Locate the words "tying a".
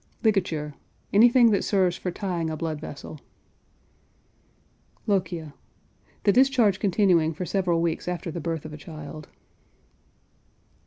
2.09-2.57